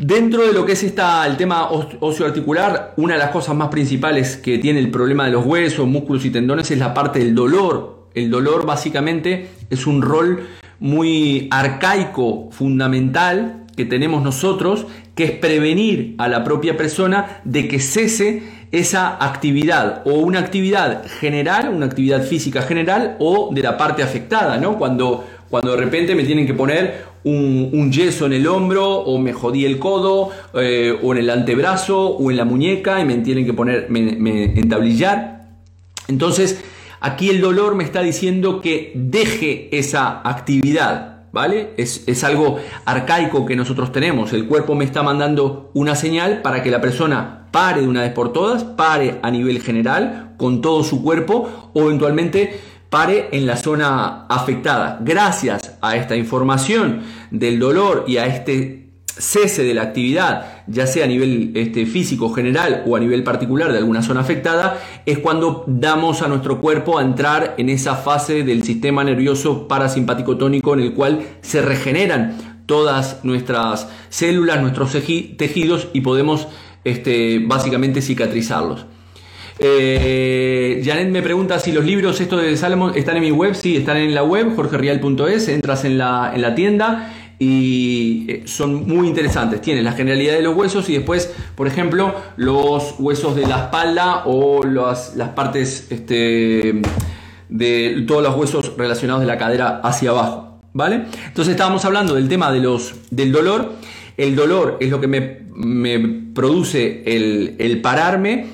[0.00, 4.36] Dentro de lo que es esta, el tema osteoarticular, una de las cosas más principales
[4.36, 8.00] que tiene el problema de los huesos, músculos y tendones es la parte del dolor
[8.14, 10.48] el dolor básicamente es un rol
[10.80, 17.78] muy arcaico, fundamental que tenemos nosotros, que es prevenir a la propia persona de que
[17.78, 24.02] cese esa actividad o una actividad general, una actividad física general o de la parte
[24.02, 24.76] afectada, ¿no?
[24.78, 29.32] Cuando, cuando de repente me tienen que poner un, yeso en el hombro o me
[29.32, 33.44] jodí el codo eh, o en el antebrazo o en la muñeca y me tienen
[33.44, 35.48] que poner, me entablillar.
[36.08, 36.62] Entonces,
[37.00, 41.70] Aquí el dolor me está diciendo que deje esa actividad, ¿vale?
[41.78, 44.34] Es, algo arcaico que nosotros tenemos.
[44.34, 48.12] El cuerpo me está mandando una señal para que la persona pare de una vez
[48.12, 53.56] por todas, pare a nivel general con todo su cuerpo o eventualmente pare en la
[53.56, 54.98] zona afectada.
[55.00, 61.04] Gracias a esta información del dolor y a este cese de la actividad, ya sea
[61.04, 65.64] a nivel este, físico general o a nivel particular de alguna zona afectada, es cuando
[65.66, 70.80] damos a nuestro cuerpo a entrar en esa fase del sistema nervioso parasimpático tónico en
[70.80, 76.48] el cual se regeneran todas nuestras células, nuestros tejidos y podemos
[76.84, 78.86] este, básicamente cicatrizarlos.
[79.62, 83.54] Eh, Janet me pregunta si los libros estos de Salomón están en mi web.
[83.54, 85.48] Sí, están en la web, jorgerial.es.
[85.48, 89.60] Entras en la, en la tienda y eh, son muy interesantes.
[89.60, 94.22] Tienen la generalidad de los huesos y después, por ejemplo, los huesos de la espalda
[94.24, 96.80] o las, las partes este,
[97.50, 100.62] de todos los huesos relacionados de la cadera hacia abajo.
[100.72, 101.06] ¿Vale?
[101.26, 103.74] Entonces estábamos hablando del tema de los, del dolor.
[104.16, 105.98] El dolor es lo que me, me
[106.32, 108.46] produce el, el pararme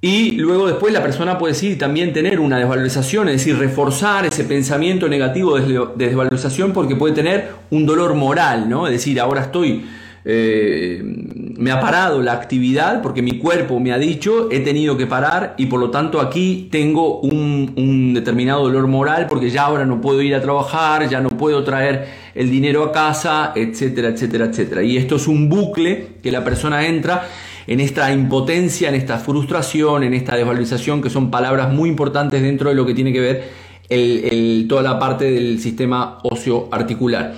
[0.00, 4.44] y luego después la persona puede decir también tener una desvalorización, es decir, reforzar ese
[4.44, 8.86] pensamiento negativo de desvalorización porque puede tener un dolor moral, ¿no?
[8.86, 9.84] Es decir, ahora estoy
[10.24, 15.06] eh, me ha parado la actividad porque mi cuerpo me ha dicho he tenido que
[15.06, 19.86] parar y por lo tanto aquí tengo un, un, determinado dolor moral porque ya ahora
[19.86, 24.44] no puedo ir a trabajar, ya no puedo traer el dinero a casa, etcétera, etcétera,
[24.46, 24.82] etcétera.
[24.82, 27.26] Y esto es un bucle que la persona entra
[27.68, 32.70] en esta impotencia, en esta frustración, en esta desvalorización, que son palabras muy importantes dentro
[32.70, 37.34] de lo que tiene que ver toda la parte del sistema ocio articular.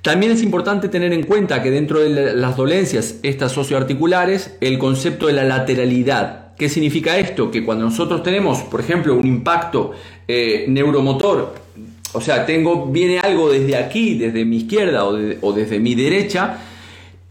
[0.00, 5.26] También es importante tener en cuenta que dentro de las dolencias, estas socioarticulares, el concepto
[5.26, 6.54] de la lateralidad.
[6.56, 7.50] ¿Qué significa esto?
[7.50, 9.92] Que cuando nosotros tenemos, por ejemplo, un impacto
[10.26, 11.54] eh, neuromotor,
[12.14, 16.58] o sea, tengo, viene algo desde aquí, desde mi izquierda o desde mi derecha,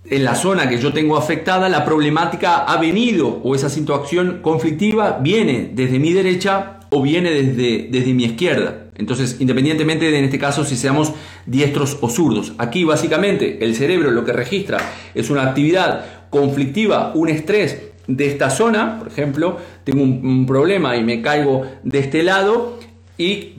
[0.10, 5.20] en la zona que yo tengo afectada, la problemática ha venido o esa situación conflictiva
[5.22, 8.88] viene desde mi derecha o viene desde, desde mi izquierda.
[8.96, 11.14] Entonces, independientemente de en este caso si seamos
[11.46, 12.54] diestros o zurdos.
[12.58, 14.80] Aquí básicamente el cerebro lo que registra
[15.14, 21.04] es una actividad conflictiva, un estrés de esta zona, por ejemplo, tengo un, problema y
[21.04, 22.80] me caigo de este lado
[23.18, 23.54] y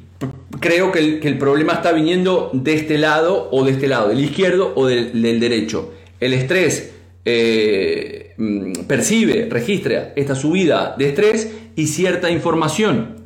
[0.58, 4.72] creo que el, problema está viniendo de este lado o de este lado, del izquierdo
[4.74, 6.92] o del, del derecho el estrés
[7.24, 13.16] eh, mm, percibe, registra esta subida de estrés y cierta información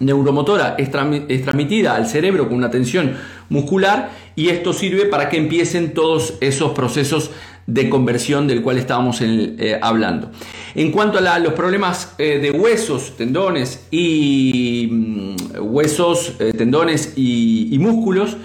[0.00, 3.16] neuromotora es, transmitida al cerebro con una tensión
[3.50, 7.30] muscular y esto sirve para que empiecen todos esos procesos
[7.66, 10.30] de conversión del cual estábamos eh, hablando.
[10.74, 18.36] En cuanto a los problemas eh, de huesos, tendones y mm, huesos, tendones y músculos,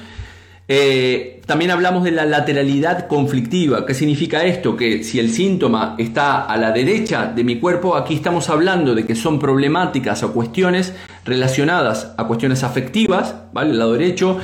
[0.68, 3.86] eh, también hablamos de la lateralidad conflictiva.
[3.86, 4.76] ¿Qué significa esto?
[4.76, 9.06] Que si el síntoma está a la derecha de mi cuerpo, aquí estamos hablando de
[9.06, 13.72] que son problemáticas o cuestiones relacionadas a cuestiones afectivas, ¿vale?
[13.72, 14.40] El lado derecho,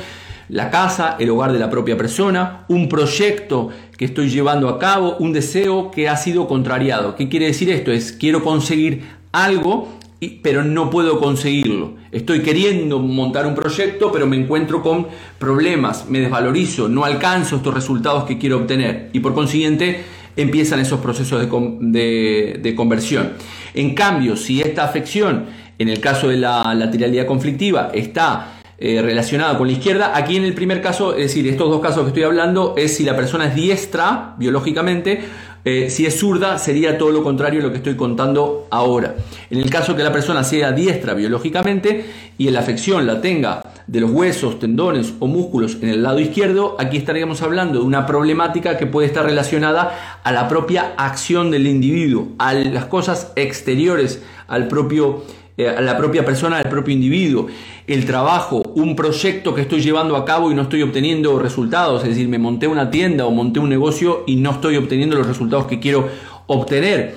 [0.47, 5.17] la casa, el hogar de la propia persona, un proyecto que estoy llevando a cabo,
[5.17, 7.15] un deseo que ha sido contrariado.
[7.15, 7.91] ¿Qué quiere decir esto?
[7.91, 10.01] Es quiero conseguir algo
[10.43, 11.95] pero no puedo conseguirlo.
[12.11, 15.07] Estoy queriendo montar un proyecto, pero me encuentro con
[15.39, 20.03] problemas, me desvalorizo, no alcanzo estos resultados que quiero obtener y por consiguiente
[20.35, 23.31] empiezan esos procesos de, conversión.
[23.73, 25.45] En cambio, si esta afección,
[25.79, 30.43] en el caso de la lateralidad conflictiva, está eh, relacionada con la izquierda, aquí en
[30.43, 33.47] el primer caso, es decir, estos dos casos que estoy hablando, es si la persona
[33.47, 35.21] es diestra biológicamente
[35.63, 39.15] eh, si es zurda, sería todo lo contrario a lo que estoy contando ahora.
[39.49, 42.05] En el caso que la persona sea diestra biológicamente
[42.37, 46.75] y la afección la tenga de los huesos, tendones o músculos en el lado izquierdo,
[46.79, 51.67] aquí estaríamos hablando de una problemática que puede estar relacionada a la propia acción del
[51.67, 55.23] individuo, a las cosas exteriores al propio
[55.57, 57.47] eh, a la propia persona, al propio individuo,
[57.87, 62.09] el trabajo, un proyecto que estoy llevando a cabo y no estoy obteniendo resultados, es
[62.09, 65.65] decir, me monté una tienda o monté un negocio y no estoy obteniendo los resultados
[65.65, 66.07] que quiero
[66.47, 67.15] obtener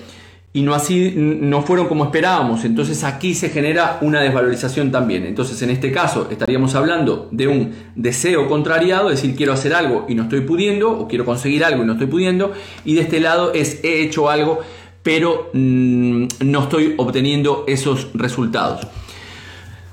[0.56, 2.64] y no así no fueron como esperábamos.
[2.64, 5.26] Entonces aquí se genera una desvalorización también.
[5.26, 10.06] Entonces en este caso estaríamos hablando de un deseo contrariado, es decir, quiero hacer algo
[10.08, 12.52] y no estoy pudiendo, o quiero conseguir algo y no estoy pudiendo,
[12.84, 14.60] y de este lado es he hecho algo
[15.04, 18.84] pero mm, no estoy obteniendo esos resultados.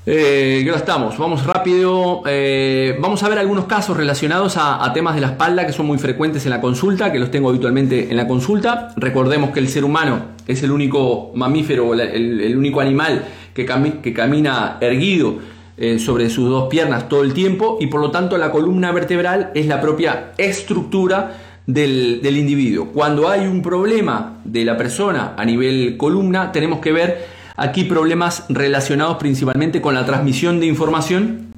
[0.04, 2.24] Eh, estamos, vamos rápido.
[2.26, 6.00] Eh, vamos a ver algunos casos relacionados a, temas de la espalda que son muy
[6.00, 8.94] frecuentes en la consulta, que los tengo habitualmente en la consulta.
[8.96, 13.68] Recordemos que el ser humano es el único mamífero, el, único animal que,
[14.02, 15.36] que camina erguido
[15.78, 19.52] eh, sobre sus dos piernas todo el tiempo y por lo tanto la columna vertebral
[19.56, 22.88] es la propia estructura del, individuo.
[22.88, 28.46] Cuando hay un problema de la persona a nivel columna, tenemos que ver aquí problemas
[28.50, 31.54] relacionados principalmente con la transmisión de información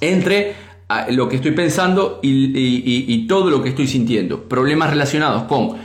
[0.00, 0.54] entre
[0.88, 4.48] ah, lo que estoy pensando y, todo lo que estoy sintiendo.
[4.48, 5.76] Problemas relacionados con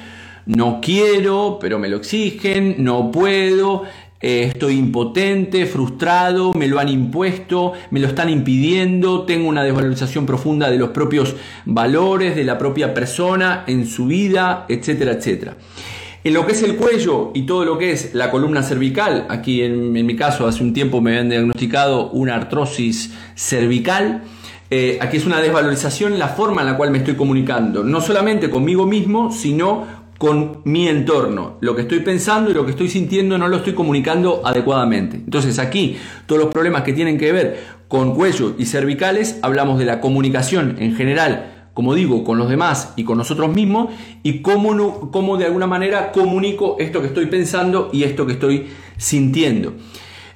[0.45, 3.83] no quiero, pero me lo exigen, no puedo,
[4.21, 10.25] eh, estoy impotente, frustrado, me lo han impuesto, me lo están impidiendo, tengo una desvalorización
[10.25, 15.57] profunda de los propios valores, de la propia persona en su vida, etcétera, etcétera.
[16.23, 19.63] En lo que es el cuello y todo lo que es la columna cervical, aquí
[19.63, 24.21] en, mi caso hace un tiempo me habían diagnosticado una artrosis cervical,
[24.69, 28.51] eh, aquí es una desvalorización la forma en la cual me estoy comunicando, no solamente
[28.51, 31.57] conmigo mismo, sino con mi entorno.
[31.61, 35.15] Lo que estoy pensando y lo que estoy sintiendo no lo estoy comunicando adecuadamente.
[35.15, 39.85] Entonces aquí todos los problemas que tienen que ver con cuello y cervicales, hablamos de
[39.85, 45.09] la comunicación en general, como digo, con los demás y con nosotros mismos y cómo,
[45.09, 48.67] cómo de alguna manera comunico esto que estoy pensando y esto que estoy
[48.97, 49.73] sintiendo.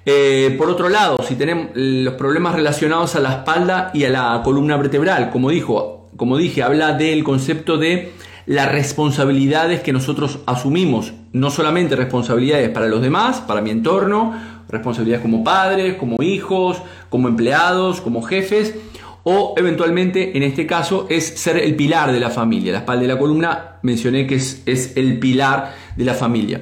[0.03, 4.41] Eh, por otro lado, si tenemos los problemas relacionados a la espalda y a la
[4.43, 8.14] columna vertebral, como, dijo, como dije, habla del concepto de
[8.46, 14.34] las responsabilidades que nosotros asumimos, no solamente responsabilidades para los demás, para mi entorno,
[14.70, 18.76] responsabilidades como padres, como hijos, como empleados, como jefes,
[19.24, 22.72] o eventualmente en este caso es ser el pilar de la familia.
[22.72, 26.62] La espalda de la columna mencioné que es, es el pilar de la familia.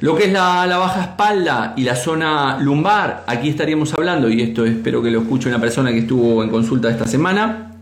[0.00, 4.42] Lo que es la, la, baja espalda y la zona lumbar, aquí estaríamos hablando, y
[4.42, 7.72] esto espero que lo escuche una persona que estuvo en consulta esta semana,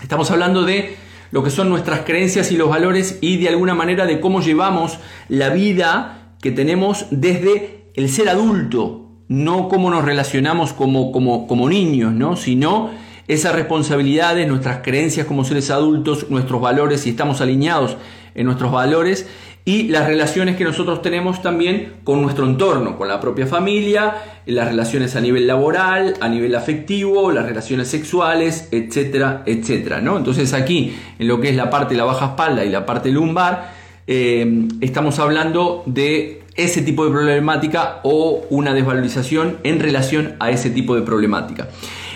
[0.00, 4.06] estamos hablando de lo que son nuestras creencias y los valores y de alguna manera
[4.06, 4.98] de cómo llevamos
[5.28, 11.68] la vida que tenemos desde el ser adulto, no cómo nos relacionamos como, como, como
[11.68, 12.36] niños, ¿no?
[12.36, 12.90] sino
[13.28, 17.96] esas responsabilidades, nuestras creencias como seres adultos, nuestros valores, si estamos alineados
[18.34, 19.26] en nuestros valores
[19.68, 24.14] y las relaciones que nosotros tenemos también con nuestro entorno, con la propia familia,
[24.46, 30.00] las relaciones a nivel laboral, a nivel afectivo, las relaciones sexuales, etcétera, etcétera.
[30.00, 30.16] ¿no?
[30.16, 33.10] Entonces aquí, en lo que es la parte de la baja espalda y la parte
[33.10, 33.72] lumbar,
[34.06, 40.70] eh, estamos hablando de ese tipo de problemática o una desvalorización en relación a ese
[40.70, 41.70] tipo de problemática.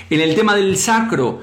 [0.09, 1.40] En el tema del sacro,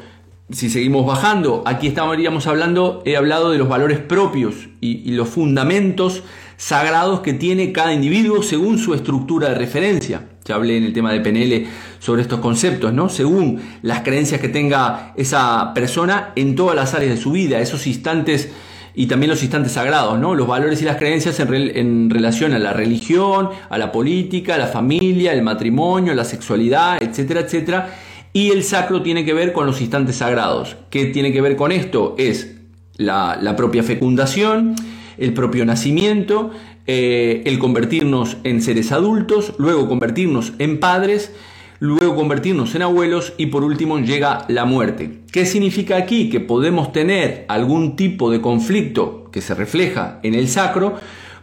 [0.50, 6.24] si seguimos bajando, aquí estaríamos hablando, he hablado de los valores propios y, los fundamentos
[6.56, 10.30] sagrados que tiene cada individuo según su estructura de referencia.
[10.46, 11.68] Ya hablé en el tema de PNL
[12.00, 13.10] sobre estos conceptos, ¿no?
[13.10, 17.86] Según las creencias que tenga esa persona en todas las áreas de su vida, esos
[17.86, 18.50] instantes
[18.96, 20.34] y también los instantes sagrados, ¿no?
[20.34, 24.58] Los valores y las creencias en, en relación a la religión, a la política, a
[24.58, 27.90] la familia, el matrimonio, la sexualidad, etcétera, etcétera
[28.38, 30.76] y el sacro tiene que ver con los instantes sagrados.
[30.92, 32.14] ¿Qué tiene que ver con esto?
[32.20, 32.56] Es
[32.96, 34.76] la, propia fecundación,
[35.18, 36.52] el propio nacimiento,
[36.86, 41.34] eh, el convertirnos en seres adultos, luego convertirnos en padres,
[41.80, 45.22] luego convertirnos en abuelos y por último llega la muerte.
[45.32, 46.30] ¿Qué significa aquí?
[46.30, 50.94] Que podemos tener algún tipo de conflicto que se refleja en el sacro.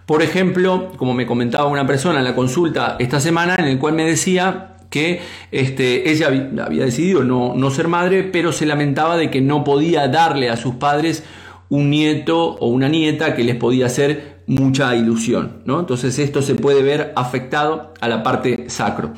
[0.06, 3.94] Por ejemplo, como me comentaba una persona en la consulta esta semana, en el cual
[3.94, 9.28] me decía que este, ella había decidido no, no ser madre, pero se lamentaba de
[9.28, 11.24] que no podía darle a sus padres
[11.68, 15.62] un nieto o una nieta que les podía hacer mucha ilusión.
[15.64, 15.80] ¿no?
[15.80, 19.14] Entonces esto se puede ver afectado a la parte sacro.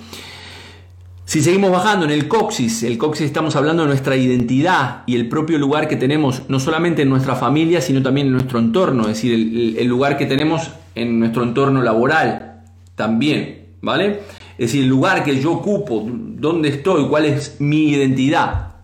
[1.27, 5.29] Si seguimos bajando en el coxis, el coxis estamos hablando de nuestra identidad y el
[5.29, 9.09] propio lugar que tenemos, no solamente en nuestra familia, sino también en nuestro entorno, es
[9.09, 12.63] decir, el, el lugar que tenemos en nuestro entorno laboral
[12.95, 14.21] también, ¿vale?
[14.59, 18.75] Es decir, el lugar que yo ocupo, dónde estoy, cuál es mi identidad.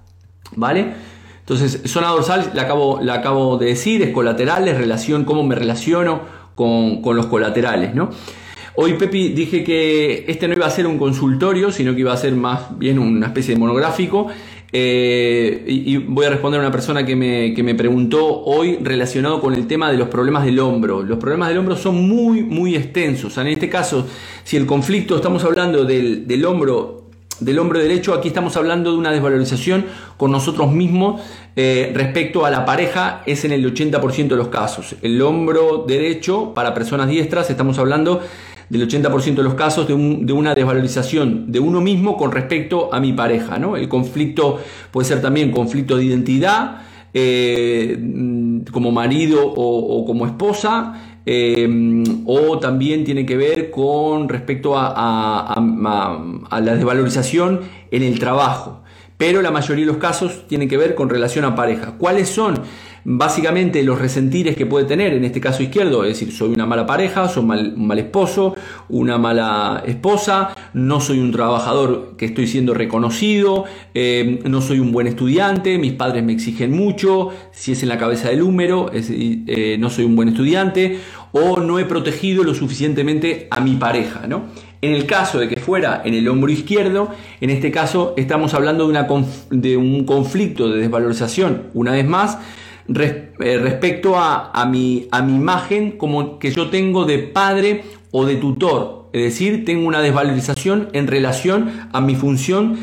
[0.55, 0.93] ¿Vale?
[1.41, 6.21] Entonces, zona dorsal, la acabo, acabo de decir, es colaterales, relación, cómo me relaciono
[6.55, 8.11] con, con los colaterales, ¿no?
[8.75, 12.17] Hoy Pepi dije que este no iba a ser un consultorio, sino que iba a
[12.17, 14.29] ser más bien una especie de monográfico.
[14.75, 19.39] Eh, y, voy a responder a una persona que me, que me, preguntó hoy relacionado
[19.41, 21.03] con el tema de los problemas del hombro.
[21.03, 23.37] Los problemas del hombro son muy, muy extensos.
[23.37, 24.07] En este caso,
[24.45, 27.03] si el conflicto, estamos hablando del, del hombro
[27.45, 31.21] del hombro derecho, aquí estamos hablando de una desvalorización con nosotros mismos
[31.57, 34.95] eh, respecto a la pareja, es en el 80% de los casos.
[35.03, 38.21] El hombro derecho para personas diestras, estamos hablando
[38.73, 43.13] del 80% de los casos de, una desvalorización de uno mismo con respecto a mi
[43.13, 43.59] pareja.
[43.59, 43.77] ¿no?
[43.77, 44.61] El conflicto
[44.91, 46.81] puede ser también conflicto de identidad,
[47.13, 47.99] eh,
[48.73, 56.61] como marido o, como esposa, eh, o también tiene que ver con respecto a, a,
[56.63, 57.61] la desvalorización
[57.91, 58.85] en el trabajo.
[59.19, 61.93] Pero la mayoría de los casos tienen que ver con relación a pareja.
[61.99, 62.55] ¿Cuáles son?
[63.05, 66.87] Básicamente los resentires que puede tener, en este caso izquierdo, es decir, soy una mala
[66.87, 68.55] pareja, soy un mal esposo,
[68.89, 74.93] una mala esposa, no soy un trabajador que estoy siendo reconocido, eh, no soy un
[74.93, 79.77] buen estudiante, mis padres me exigen mucho, si es en la cabeza del húmero, eh,
[79.79, 80.99] no soy un buen estudiante,
[81.33, 84.45] o no he protegido lo suficientemente a mi pareja, ¿no?
[84.83, 88.85] En el caso de que fuera en el hombro izquierdo, en este caso estamos hablando
[88.85, 89.07] de, una
[89.51, 92.39] de un conflicto de desvalorización, una vez más,
[92.89, 99.09] eh, respecto a, mi, imagen como que yo tengo de padre o de tutor.
[99.13, 102.79] Es decir, tengo una desvalorización en relación a mi función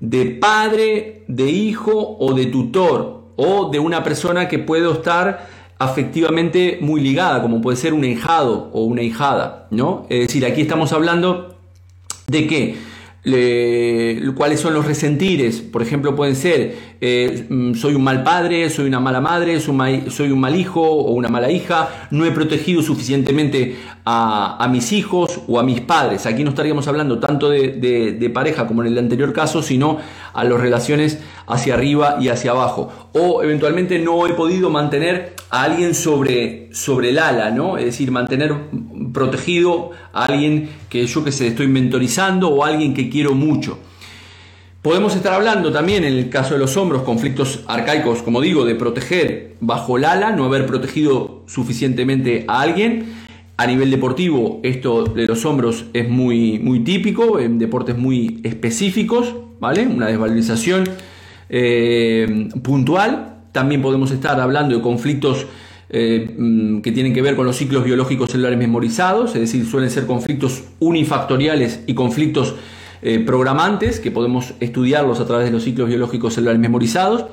[0.00, 5.48] de padre, de hijo o de tutor o de una persona que puedo estar
[5.78, 10.06] afectivamente muy ligada, como puede ser un hijado o una hijada, ¿no?
[10.08, 11.58] Es decir, aquí estamos hablando
[12.26, 12.76] de que
[13.24, 15.60] cuáles son los resentires.
[15.60, 20.30] Por ejemplo, pueden ser, eh, mm, soy un mal padre, soy una mala madre, soy,
[20.30, 25.58] un mal hijo o una mala hija, no he protegido suficientemente a, mis hijos o
[25.58, 26.26] a mis padres.
[26.26, 29.98] Aquí no estaríamos hablando tanto de, pareja como en el anterior caso, sino
[30.32, 33.10] a las relaciones hacia arriba y hacia abajo.
[33.12, 37.78] O eventualmente no he podido mantener a alguien sobre, sobre el ala, ¿no?
[37.78, 38.54] Es decir, mantener
[39.14, 43.78] protegido a alguien que yo que sé, estoy mentorizando o alguien que quiero mucho.
[44.82, 48.74] Podemos estar hablando también en el caso de los hombros, conflictos arcaicos, como digo, de
[48.74, 53.06] proteger bajo el ala, no haber protegido suficientemente a alguien.
[53.56, 59.34] A nivel deportivo, esto de los hombros es muy, muy típico, en deportes muy específicos,
[59.58, 59.86] ¿vale?
[59.86, 60.84] Una desvalorización
[61.48, 63.44] eh, puntual.
[63.52, 65.46] También podemos estar hablando de conflictos
[65.90, 69.90] eh, mm, que tienen que ver con los ciclos biológicos celulares memorizados, es decir, suelen
[69.90, 72.54] ser conflictos unifactoriales y conflictos
[73.02, 77.26] eh, programantes, que podemos estudiarlos a través de los ciclos biológicos celulares memorizados.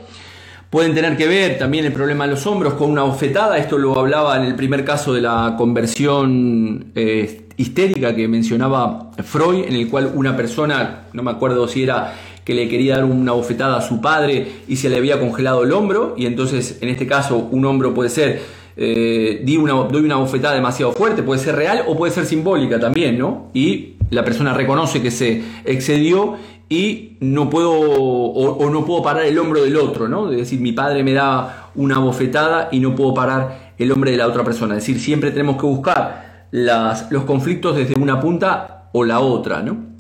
[0.70, 3.98] Pueden tener que ver también el problema de los hombros con una bofetada, esto lo
[3.98, 9.90] hablaba en el primer caso de la conversión eh, histérica que mencionaba Freud, en el
[9.90, 12.14] cual una persona, no me acuerdo si era
[12.44, 15.72] que le quería dar una bofetada a su padre y se le había congelado el
[15.72, 18.42] hombro y entonces en este caso un hombro puede ser
[18.78, 23.18] eh, una, doy una bofetada demasiado fuerte, puede ser real o puede ser simbólica también,
[23.18, 23.50] ¿no?
[23.54, 26.36] Y la persona reconoce que se excedió
[26.70, 30.32] y no puedo o, no puedo parar el hombro del otro, ¿no?
[30.32, 34.18] Es decir, mi padre me da una bofetada y no puedo parar el hombro de
[34.18, 34.78] la otra persona.
[34.78, 39.62] Es decir, siempre tenemos que buscar las, los conflictos desde una punta o la otra,
[39.62, 39.91] ¿no?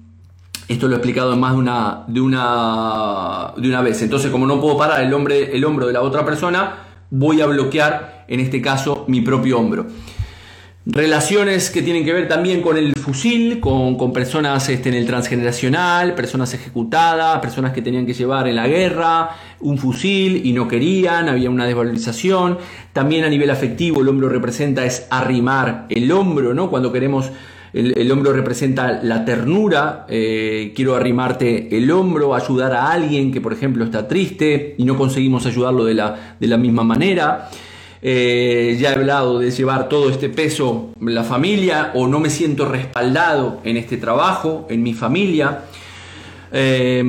[0.71, 4.01] Esto lo he explicado más de una, de una, de una vez.
[4.03, 6.75] Entonces, como no puedo parar el, hombre, el hombro de la otra persona,
[7.09, 9.87] voy a bloquear, en este caso, mi propio hombro.
[10.85, 16.15] Relaciones que tienen que ver también con el fusil, con, personas este, en el transgeneracional,
[16.15, 21.27] personas ejecutadas, personas que tenían que llevar en la guerra un fusil y no querían,
[21.27, 22.59] había una desvalorización.
[22.93, 26.69] También a nivel afectivo el hombro representa es arrimar el hombro, ¿no?
[26.69, 27.29] Cuando queremos
[27.73, 33.53] el, hombro representa la ternura, eh, quiero arrimarte el hombro, ayudar a alguien que por
[33.53, 37.49] ejemplo está triste y no conseguimos ayudarlo de la, de la misma manera.
[38.03, 42.67] Eh, ya he hablado de llevar todo este peso la familia o no me siento
[42.67, 45.65] respaldado en este trabajo, en mi familia.
[46.51, 47.01] Eh,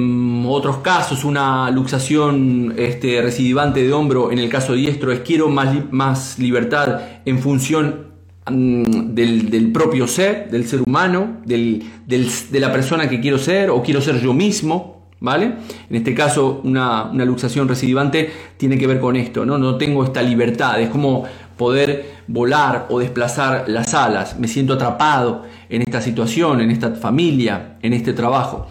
[0.47, 5.75] otros casos, una luxación este, recidivante de hombro, en el caso diestro, es quiero más,
[5.91, 8.12] más libertad en función
[8.51, 13.85] Mm, del, propio ser, del ser humano, del, de la persona que quiero ser o
[13.85, 15.53] quiero ser yo mismo, ¿vale?
[15.89, 19.59] En este caso, una, una, luxación recidivante tiene que ver con esto, ¿no?
[19.59, 21.23] No tengo esta libertad, es como
[21.57, 27.77] poder volar o desplazar las alas, me siento atrapado en esta situación, en esta familia,
[27.81, 28.67] en este trabajo.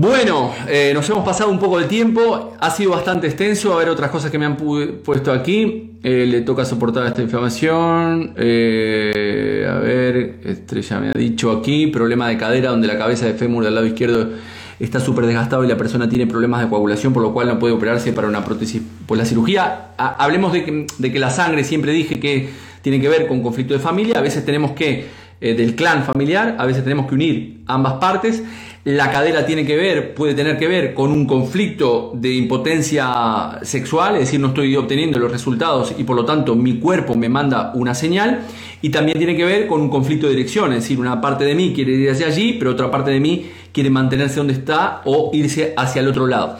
[0.00, 3.90] Bueno, eh, nos hemos pasado un poco de tiempo, ha sido bastante extenso, a ver
[3.90, 9.74] otras cosas que me han puesto aquí, eh, le toca soportar esta información, eh, a
[9.74, 13.74] ver, Estrella me ha dicho aquí, problema de cadera donde la cabeza de fémur del
[13.74, 14.30] lado izquierdo
[14.78, 17.74] está súper desgastado y la persona tiene problemas de coagulación, por lo cual no puede
[17.74, 19.88] operarse para una prótesis por la cirugía.
[19.98, 22.48] hablemos de que, de que, la sangre, siempre dije que
[22.80, 25.08] tiene que ver con conflicto de familia, a veces tenemos que,
[25.42, 28.42] del clan familiar, a veces tenemos que unir ambas partes.
[28.84, 34.14] La cadera tiene que ver, puede tener que ver con un conflicto de impotencia sexual,
[34.14, 37.72] es decir, no estoy obteniendo los resultados y por lo tanto mi cuerpo me manda
[37.74, 38.40] una señal.
[38.80, 41.54] Y también tiene que ver con un conflicto de dirección, es decir, una parte de
[41.54, 45.30] mí quiere ir hacia allí, pero otra parte de mí quiere mantenerse donde está o
[45.34, 46.56] irse hacia el otro lado.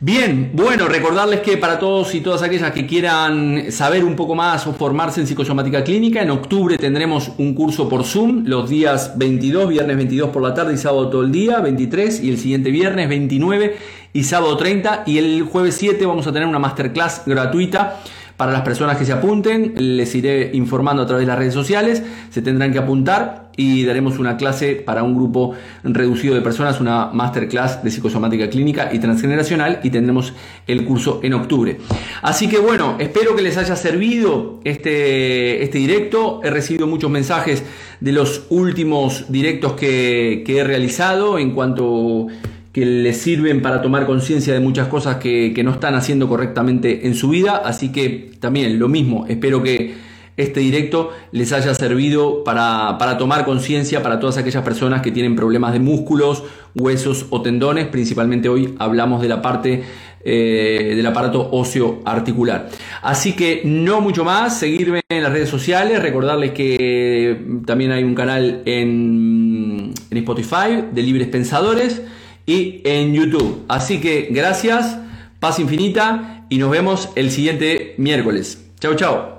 [0.00, 4.66] Bien, bueno, recordarles que para todos y todas aquellas que quieran saber un poco más
[4.66, 9.68] o formarse en psicosomática clínica, en octubre tendremos un curso por Zoom los días 22,
[9.68, 13.08] viernes 22 por la tarde y sábado todo el día, 23 y el siguiente viernes
[13.08, 13.76] 29
[14.12, 18.00] y sábado 30 y el jueves 7 vamos a tener una masterclass gratuita
[18.44, 22.02] para las personas que se apunten, les iré informando a través de las redes sociales,
[22.28, 27.06] se tendrán que apuntar y daremos una clase para un grupo reducido de personas, una
[27.06, 30.34] masterclass de psicosomática clínica y transgeneracional y tendremos
[30.66, 31.78] el curso en octubre.
[32.20, 36.42] Así que bueno, espero que les haya servido este, este directo.
[36.44, 37.64] He recibido muchos mensajes
[38.00, 42.26] de los últimos directos que, que he realizado en cuanto
[42.74, 47.14] que les sirven para tomar conciencia de muchas cosas que, no están haciendo correctamente en
[47.14, 47.62] su vida.
[47.64, 49.94] Así que también lo mismo, espero que
[50.36, 55.72] este directo les haya servido para, tomar conciencia para todas aquellas personas que tienen problemas
[55.72, 56.42] de músculos,
[56.74, 57.86] huesos o tendones.
[57.86, 59.84] Principalmente hoy hablamos de la parte
[60.24, 62.70] eh, del aparato óseo articular.
[63.02, 68.16] Así que no mucho más, seguirme en las redes sociales, recordarles que también hay un
[68.16, 72.02] canal en en Spotify de Libres Pensadores
[72.46, 73.64] y en YouTube.
[73.68, 74.98] Así que gracias,
[75.40, 78.64] paz infinita y nos vemos el siguiente miércoles.
[78.80, 79.33] Chau, chau.